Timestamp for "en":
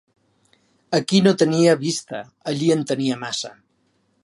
2.79-2.83